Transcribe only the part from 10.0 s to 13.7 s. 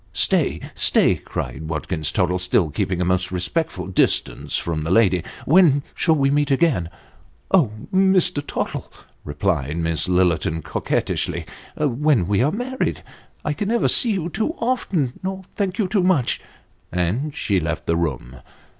Lillerton, coquettishly," when toe are married, I can